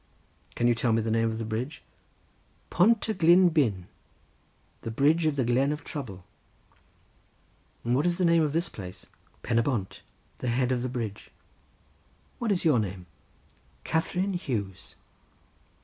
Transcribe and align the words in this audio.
"Can 0.55 0.67
you 0.67 0.73
tell 0.73 0.93
me 0.93 1.01
the 1.03 1.11
name 1.11 1.29
of 1.29 1.37
the 1.37 1.45
bridge?" 1.45 1.83
"Pont 2.71 3.07
y 3.07 3.13
Glyn 3.13 3.49
blin—the 3.49 4.89
bridge 4.89 5.27
of 5.27 5.35
the 5.35 5.43
glen 5.43 5.71
of 5.71 5.83
trouble." 5.83 6.25
"And 7.83 7.93
what 7.95 8.07
is 8.07 8.17
the 8.17 8.25
name 8.25 8.41
of 8.41 8.51
this 8.51 8.67
place?" 8.67 9.05
"Pen 9.43 9.57
y 9.57 9.61
bont—the 9.61 10.47
head 10.47 10.71
of 10.71 10.81
the 10.81 10.89
bridge." 10.89 11.29
"What 12.39 12.51
is 12.51 12.65
your 12.65 12.77
own 12.77 12.81
name?" 12.81 13.05
"Catherine 13.83 14.33
Hughes." 14.33 14.95